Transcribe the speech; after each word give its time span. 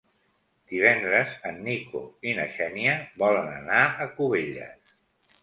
Divendres 0.69 1.35
en 1.49 1.59
Nico 1.67 2.01
i 2.31 2.33
na 2.39 2.47
Xènia 2.57 2.97
volen 3.25 3.53
anar 3.61 3.85
a 3.85 4.09
Cubelles. 4.19 4.93